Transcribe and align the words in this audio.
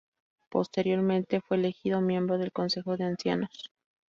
Posteriormente 0.49 1.41
fue 1.41 1.57
elegido 1.57 2.01
miembro 2.01 2.39
del 2.39 2.51
Consejo 2.51 2.97
de 2.97 3.03
Ancianos. 3.03 3.69